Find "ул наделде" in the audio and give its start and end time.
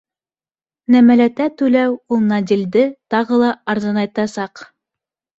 2.15-2.85